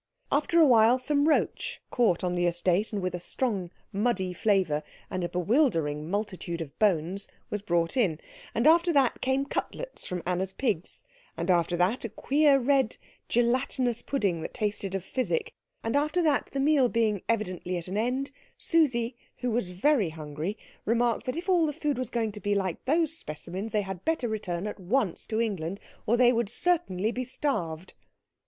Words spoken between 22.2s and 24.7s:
to be like those specimens they had better return